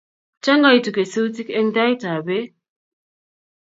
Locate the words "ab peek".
2.13-2.49